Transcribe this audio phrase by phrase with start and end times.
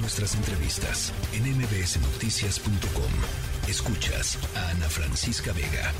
[0.00, 3.12] nuestras entrevistas en mbsnoticias.com.
[3.68, 5.92] Escuchas a Ana Francisca Vega.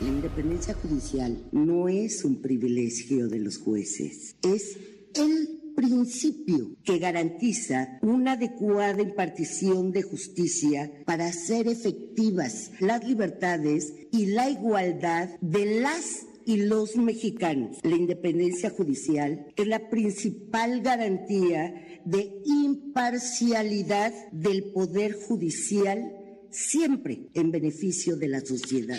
[0.00, 4.78] La independencia judicial no es un privilegio de los jueces, es
[5.14, 14.26] el principio que garantiza una adecuada impartición de justicia para hacer efectivas las libertades y
[14.26, 17.76] la igualdad de las y los mexicanos.
[17.82, 26.10] La independencia judicial es la principal garantía de imparcialidad del Poder Judicial,
[26.50, 28.98] siempre en beneficio de la sociedad.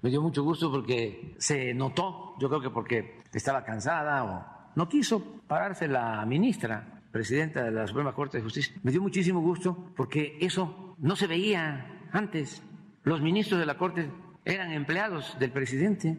[0.00, 4.88] Me dio mucho gusto porque se notó, yo creo que porque estaba cansada o no
[4.88, 8.74] quiso pararse la ministra, presidenta de la Suprema Corte de Justicia.
[8.82, 12.62] Me dio muchísimo gusto porque eso no se veía antes.
[13.02, 14.10] Los ministros de la Corte
[14.46, 16.16] eran empleados del presidente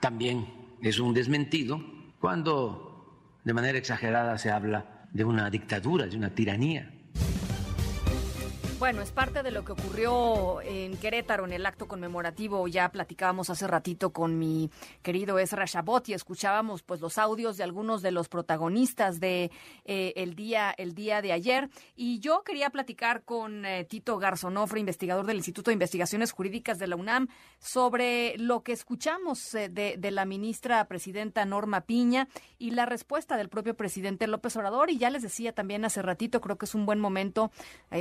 [0.00, 0.46] también
[0.82, 1.82] es un desmentido
[2.20, 6.92] cuando de manera exagerada se habla de una dictadura, de una tiranía.
[8.78, 12.68] Bueno, es parte de lo que ocurrió en Querétaro en el acto conmemorativo.
[12.68, 14.70] Ya platicábamos hace ratito con mi
[15.02, 19.50] querido Ezra Shabot y escuchábamos pues los audios de algunos de los protagonistas de
[19.84, 21.70] eh, el día el día de ayer.
[21.96, 26.86] Y yo quería platicar con eh, Tito Garzonofre, investigador del Instituto de Investigaciones Jurídicas de
[26.86, 27.26] la UNAM,
[27.58, 33.36] sobre lo que escuchamos eh, de, de la ministra presidenta Norma Piña y la respuesta
[33.36, 34.88] del propio presidente López Obrador.
[34.90, 37.50] Y ya les decía también hace ratito, creo que es un buen momento,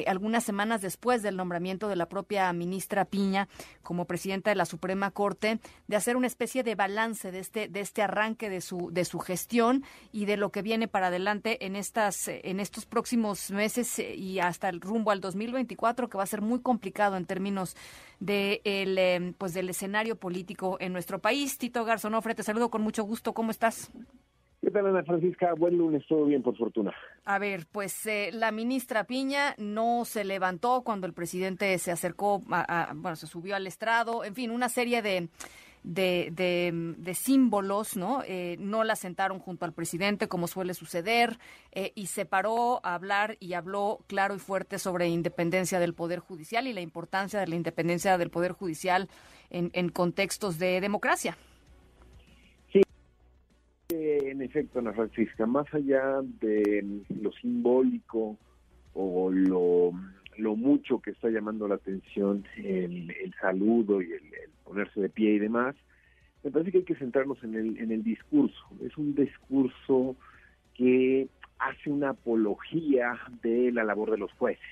[0.06, 3.48] algunas semanas después del nombramiento de la propia ministra Piña
[3.82, 7.80] como presidenta de la Suprema Corte, de hacer una especie de balance de este, de
[7.80, 11.76] este arranque de su, de su gestión y de lo que viene para adelante en,
[11.76, 16.42] estas, en estos próximos meses y hasta el rumbo al 2024, que va a ser
[16.42, 17.76] muy complicado en términos
[18.20, 21.58] de el, eh, pues del escenario político en nuestro país.
[21.58, 23.34] Tito Garzonofre, te saludo con mucho gusto.
[23.34, 23.92] ¿Cómo estás?
[24.62, 25.54] ¿Qué tal, Ana Francisca?
[25.54, 26.92] Buen lunes, todo bien, por fortuna.
[27.26, 32.42] A ver, pues eh, la ministra Piña no se levantó cuando el presidente se acercó,
[32.50, 35.30] a, bueno, se subió al estrado, en fin, una serie de,
[35.84, 38.24] de, símbolos, ¿no?
[38.26, 41.38] Eh, no la sentaron junto al presidente, como suele suceder,
[41.72, 46.20] eh, y se paró a hablar y habló claro y fuerte sobre independencia del Poder
[46.20, 49.08] Judicial y la importancia de la independencia del Poder Judicial
[49.52, 51.38] en, en contextos de democracia
[54.30, 58.38] en efecto, Ana Francisca, más allá de lo simbólico
[58.94, 59.92] o lo,
[60.56, 64.22] mucho que está llamando la atención el, saludo y el,
[64.64, 65.76] ponerse de pie y demás,
[66.44, 68.66] me parece que hay que centrarnos en el, en el discurso.
[68.84, 70.16] Es un discurso
[70.74, 71.28] que
[71.60, 74.64] hace una apología de la labor de los jueces.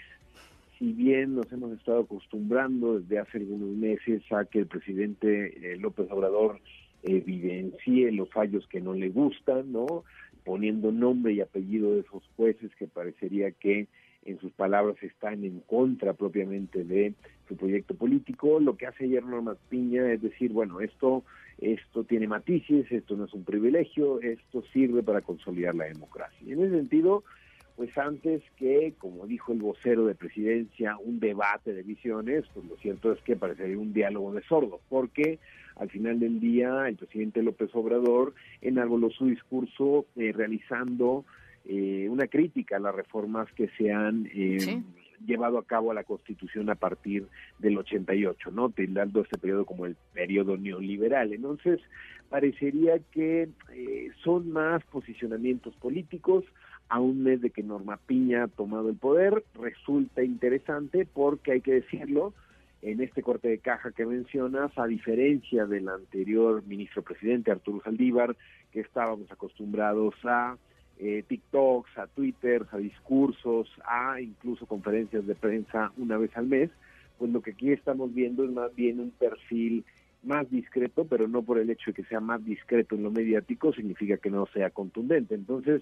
[0.77, 5.77] Si bien nos hemos estado acostumbrando desde hace algunos meses a que el presidente eh,
[5.77, 6.59] López Obrador
[7.05, 10.03] evidencie los fallos que no le gustan, ¿no?
[10.43, 13.87] Poniendo nombre y apellido de esos jueces que parecería que
[14.25, 17.13] en sus palabras están en contra propiamente de
[17.47, 18.59] su proyecto político.
[18.59, 21.23] Lo que hace ayer Norma Piña es decir, bueno, esto,
[21.59, 26.53] esto tiene matices, esto no es un privilegio, esto sirve para consolidar la democracia.
[26.53, 27.23] En ese sentido,
[27.75, 32.77] pues antes que, como dijo el vocero de presidencia, un debate de visiones, pues lo
[32.77, 35.39] cierto es que parecería un diálogo de sordos, porque
[35.75, 41.25] al final del día el presidente López Obrador enarboló su discurso eh, realizando
[41.65, 44.81] eh, una crítica a las reformas que se han eh,
[45.25, 47.27] llevado a cabo a la Constitución a partir
[47.59, 48.69] del 88, ¿no?
[48.69, 51.33] Tildando este periodo como el periodo neoliberal.
[51.33, 51.81] Entonces,
[52.29, 53.49] parecería que
[54.23, 56.45] son más posicionamientos políticos,
[56.89, 61.61] a un mes de que Norma Piña ha tomado el poder, resulta interesante porque hay
[61.61, 62.33] que decirlo,
[62.81, 68.35] en este corte de caja que mencionas, a diferencia del anterior ministro presidente Arturo Saldívar,
[68.71, 70.57] que estábamos acostumbrados a
[70.99, 76.69] eh, TikToks, a Twitter, a discursos, a incluso conferencias de prensa una vez al mes,
[77.17, 79.83] pues lo que aquí estamos viendo es más bien un perfil
[80.23, 83.73] más discreto, pero no por el hecho de que sea más discreto en lo mediático
[83.73, 85.35] significa que no sea contundente.
[85.35, 85.81] Entonces,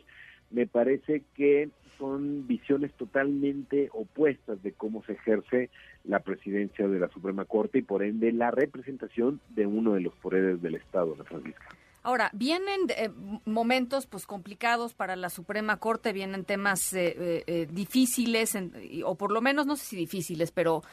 [0.53, 5.69] me parece que son visiones totalmente opuestas de cómo se ejerce
[6.03, 10.13] la presidencia de la Suprema Corte y por ende la representación de uno de los
[10.15, 11.67] poderes del Estado, la Francisca.
[12.05, 13.09] Ahora, vienen eh,
[13.45, 18.57] momentos pues complicados para la Suprema Corte, vienen temas eh, eh, difíciles,
[19.05, 20.83] o por lo menos no sé si difíciles, pero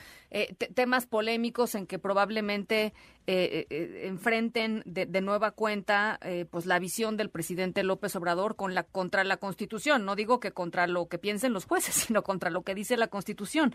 [0.76, 2.94] temas polémicos en que probablemente
[3.26, 6.20] enfrenten de, de, nueva cuenta
[6.50, 10.04] pues la visión del presidente López Obrador con la, contra la Constitución.
[10.04, 13.08] No digo que contra lo que piensen los jueces, sino contra lo que dice la
[13.08, 13.74] Constitución.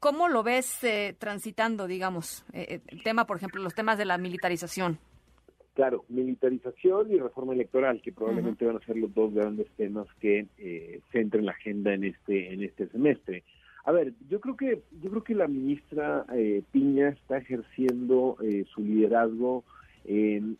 [0.00, 0.80] ¿Cómo lo ves
[1.18, 4.98] transitando, digamos, el tema, por ejemplo, los temas de la militarización?
[5.78, 10.48] Claro, militarización y reforma electoral, que probablemente van a ser los dos grandes temas que
[10.58, 13.44] eh, centren la agenda en este en este semestre.
[13.84, 18.64] A ver, yo creo que yo creo que la ministra eh, Piña está ejerciendo eh,
[18.74, 19.62] su liderazgo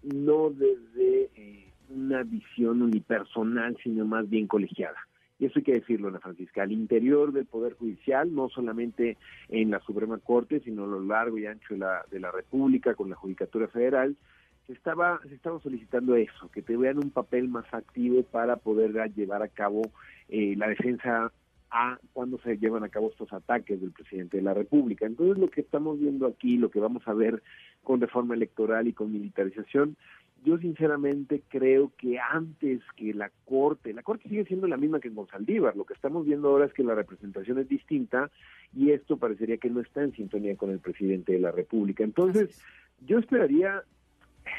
[0.04, 4.98] no desde eh, una visión unipersonal, sino más bien colegiada.
[5.40, 9.16] Y eso hay que decirlo, Ana Francisca, al interior del Poder Judicial, no solamente
[9.48, 12.94] en la Suprema Corte, sino a lo largo y ancho de la, de la República,
[12.94, 14.16] con la Judicatura Federal,
[14.68, 18.92] se estaba, se estaba solicitando eso, que te vean un papel más activo para poder
[19.14, 19.80] llevar a cabo
[20.28, 21.32] eh, la defensa
[21.70, 25.06] a cuando se llevan a cabo estos ataques del presidente de la República.
[25.06, 27.42] Entonces lo que estamos viendo aquí, lo que vamos a ver
[27.82, 29.96] con reforma electoral y con militarización,
[30.44, 35.08] yo sinceramente creo que antes que la Corte, la Corte sigue siendo la misma que
[35.08, 38.30] en Gonzaldívar, lo que estamos viendo ahora es que la representación es distinta
[38.76, 42.04] y esto parecería que no está en sintonía con el presidente de la República.
[42.04, 42.62] Entonces,
[43.00, 43.82] yo esperaría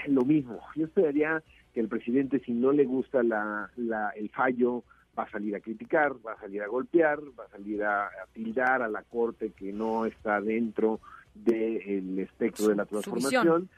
[0.08, 1.44] lo mismo, yo esperaría
[1.74, 4.84] que el presidente, si no le gusta la, la, el fallo,
[5.18, 8.82] va a salir a criticar, va a salir a golpear, va a salir a, tildar
[8.82, 11.00] a la Corte que no está dentro
[11.36, 13.70] del espectro de la transformación.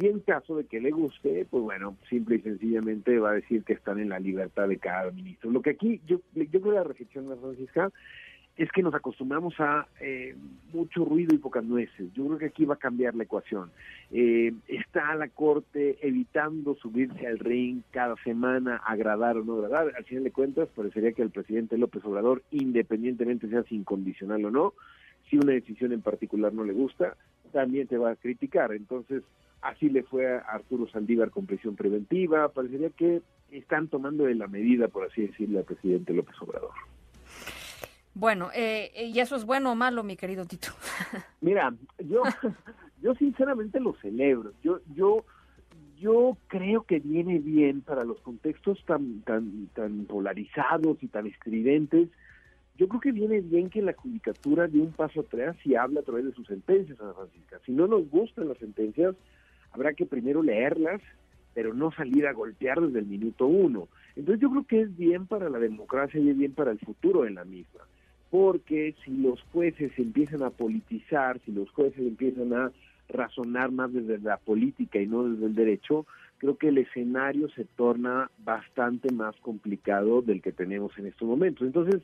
[0.00, 3.64] Y en caso de que le guste, pues bueno, simple y sencillamente va a decir
[3.64, 5.50] que están en la libertad de cada ministro.
[5.50, 7.92] Lo que aquí, yo, yo creo que la reflexión de Francisca
[8.58, 10.34] es que nos acostumbramos a eh,
[10.72, 12.12] mucho ruido y pocas nueces.
[12.12, 13.70] Yo creo que aquí va a cambiar la ecuación.
[14.10, 19.92] Eh, está la Corte evitando subirse al ring cada semana, agradar o no agradar.
[19.96, 24.74] Al final de cuentas, parecería que el presidente López Obrador, independientemente sea incondicional o no,
[25.30, 27.16] si una decisión en particular no le gusta,
[27.52, 28.72] también te va a criticar.
[28.72, 29.22] Entonces,
[29.62, 32.48] así le fue a Arturo Saldívar con prisión preventiva.
[32.48, 33.22] Parecería que
[33.52, 36.72] están tomando de la medida, por así decirle, al presidente López Obrador.
[38.18, 40.70] Bueno, eh, ¿y eso es bueno o malo, mi querido Tito?
[41.40, 42.24] Mira, yo,
[43.00, 44.54] yo sinceramente lo celebro.
[44.60, 45.24] Yo, yo,
[46.00, 52.08] yo creo que viene bien para los contextos tan, tan, tan polarizados y tan estridentes.
[52.76, 56.04] Yo creo que viene bien que la judicatura dé un paso atrás y habla a
[56.04, 57.60] través de sus sentencias, Ana Francisca.
[57.66, 59.14] Si no nos gustan las sentencias,
[59.70, 61.00] habrá que primero leerlas,
[61.54, 63.86] pero no salir a golpear desde el minuto uno.
[64.16, 67.22] Entonces yo creo que es bien para la democracia y es bien para el futuro
[67.22, 67.84] de la misma
[68.30, 72.72] porque si los jueces empiezan a politizar, si los jueces empiezan a
[73.08, 77.64] razonar más desde la política y no desde el derecho, creo que el escenario se
[77.64, 81.66] torna bastante más complicado del que tenemos en estos momentos.
[81.66, 82.02] Entonces,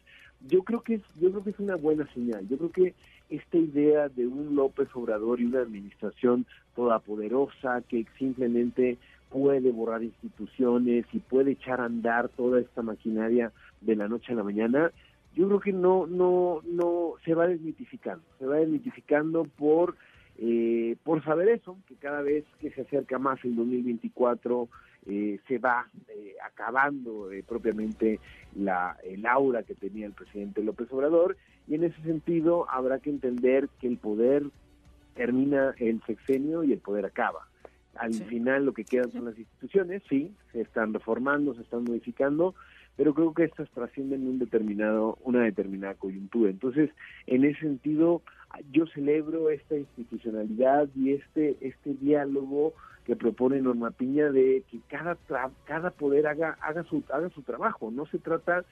[0.49, 2.47] yo creo que es, yo creo que es una buena señal.
[2.49, 2.95] Yo creo que
[3.31, 8.99] esta idea de un López Obrador y una administración todopoderosa que simplemente
[9.31, 14.37] puede borrar instituciones y puede echar a andar toda esta maquinaria de la noche a
[14.37, 14.93] la mañana,
[15.35, 19.97] yo creo que no, no, no, se va desmitificando, se va desmitificando por,
[20.39, 24.69] eh, por saber eso, que cada vez que se acerca más el 2024
[25.07, 28.21] eh, se va eh, acabando propiamente
[28.55, 33.11] la, el aura que tenía el presidente López Obrador y en ese sentido habrá que
[33.11, 34.45] entender que el poder
[35.15, 37.49] termina el sexenio y el poder acaba.
[37.97, 42.55] Al final lo que quedan son las instituciones, sí, se están reformando, se están modificando,
[42.97, 46.51] pero creo que estas trascienden un determinado, una determinada coyuntura.
[46.51, 46.91] Entonces,
[47.27, 48.23] en ese sentido,
[48.71, 52.73] yo celebro esta institucionalidad y este, este diálogo
[53.05, 55.19] que propone Norma Piña de que cada,
[55.65, 57.91] cada poder haga, haga, su, haga su trabajo.
[57.91, 58.65] No se trata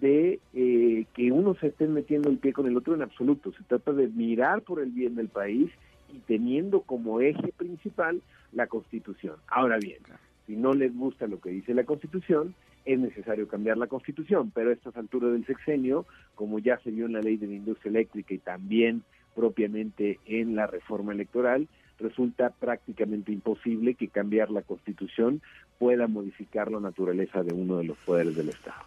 [0.00, 3.52] de eh, que uno se esté metiendo el pie con el otro en absoluto.
[3.52, 5.70] Se trata de mirar por el bien del país
[6.12, 9.36] y teniendo como eje principal la Constitución.
[9.48, 9.98] Ahora bien,
[10.46, 12.54] si no les gusta lo que dice la Constitución,
[12.84, 16.04] es necesario cambiar la Constitución, pero a estas alturas del sexenio,
[16.34, 19.02] como ya se vio en la ley de la industria eléctrica y también
[19.34, 25.40] propiamente en la reforma electoral, resulta prácticamente imposible que cambiar la Constitución
[25.78, 28.82] pueda modificar la naturaleza de uno de los poderes del Estado.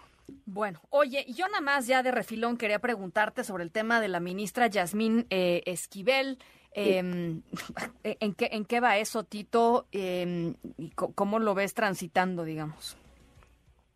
[0.45, 4.19] Bueno, oye, yo nada más ya de refilón quería preguntarte sobre el tema de la
[4.19, 6.39] ministra Yasmín eh, Esquivel.
[6.75, 7.41] Em,
[8.03, 9.87] ¿en, qué, ¿En qué va eso, Tito?
[9.93, 12.97] Eh, ¿Y cómo lo ves transitando, digamos?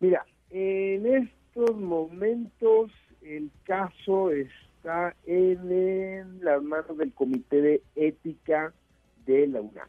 [0.00, 8.72] Mira, en estos momentos el caso está en, las manos del Comité de Ética
[9.26, 9.88] de la UNAM.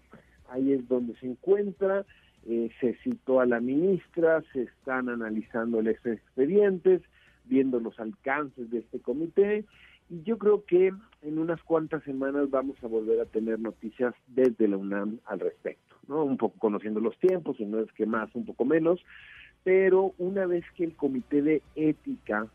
[0.49, 2.05] Ahí es donde se encuentra.
[2.45, 7.01] Eh, se citó a la ministra, se están analizando los expedientes,
[7.45, 9.63] viendo los alcances de este comité
[10.11, 10.91] y yo creo que
[11.21, 15.95] en unas cuantas semanas vamos a volver a tener noticias desde la UNAM al respecto,
[16.07, 16.25] ¿no?
[16.25, 18.99] Un poco conociendo los tiempos, no es que más, un poco menos,
[19.63, 22.47] pero una vez que el comité de ética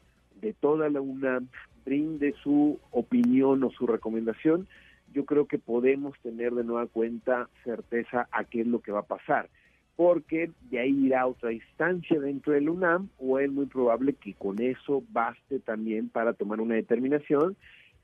[0.42, 1.48] de toda la UNAM
[1.86, 4.68] brinde su opinión o su recomendación,
[5.14, 9.00] yo creo que podemos tener de nueva cuenta certeza a qué es lo que va
[9.00, 9.48] a pasar.
[9.96, 14.60] Porque de ahí irá otra instancia dentro del UNAM o es muy probable que con
[14.60, 17.56] eso baste también para tomar una determinación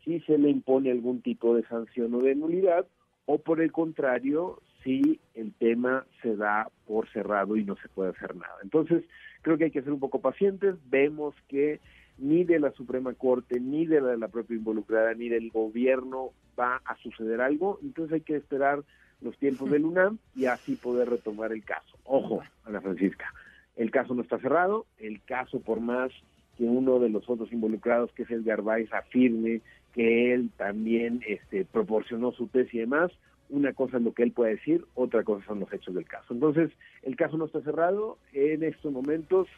[0.04, 2.87] si se le impone algún tipo de sanción o de nulidad
[3.26, 8.11] o por el contrario si el tema se da por cerrado y no se puede
[8.11, 8.56] hacer nada.
[8.62, 9.04] Entonces,
[9.42, 10.75] creo que hay que ser un poco pacientes.
[10.90, 11.78] Vemos que
[12.18, 16.30] ni de la Suprema Corte, ni de la, de la propia involucrada, ni del gobierno
[16.58, 17.78] va a suceder algo.
[17.82, 18.82] Entonces hay que esperar
[19.23, 21.97] los tiempos del UNAM y así poder retomar el caso.
[22.05, 23.33] Ojo, Ana Francisca,
[23.76, 26.11] el caso no está cerrado, el caso por más
[26.57, 29.61] que uno de los otros involucrados, que es el Garbais, afirme
[29.95, 33.11] que él también este, proporcionó su tesis y demás,
[33.49, 36.33] una cosa es lo que él puede decir, otra cosa son los hechos del caso.
[36.33, 36.71] Entonces,
[37.02, 39.49] el caso no está cerrado, en estos momentos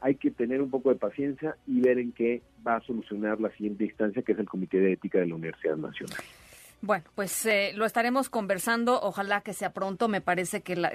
[0.00, 3.50] hay que tener un poco de paciencia y ver en qué va a solucionar la
[3.50, 6.22] siguiente instancia, que es el Comité de Ética de la Universidad Nacional.
[6.80, 9.00] Bueno, pues eh, lo estaremos conversando.
[9.02, 10.06] Ojalá que sea pronto.
[10.06, 10.92] Me parece que la,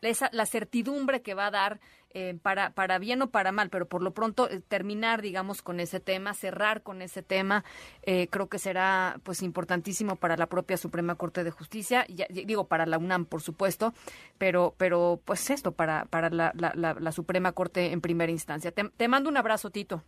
[0.00, 1.80] esa, la certidumbre que va a dar
[2.12, 5.78] eh, para, para bien o para mal, pero por lo pronto eh, terminar, digamos, con
[5.78, 7.64] ese tema, cerrar con ese tema,
[8.02, 12.06] creo que será pues importantísimo para la propia Suprema Corte de Justicia.
[12.08, 13.92] Ya, digo, para la UNAM, por supuesto,
[14.38, 18.72] pero, pero pues esto, para, para la, la, Suprema Corte en primera instancia.
[18.72, 20.02] Te mando un abrazo, Tito.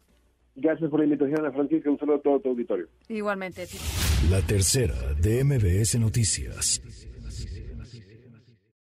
[0.54, 1.90] Gracias por la invitación, Ana Francisca.
[1.90, 2.86] Un saludo a todo tu auditorio.
[3.08, 3.66] Igualmente.
[4.30, 6.80] La tercera de MBS Noticias.